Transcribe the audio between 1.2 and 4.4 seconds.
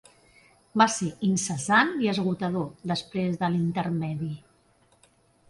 incessant i esgotador després de l'intermedi.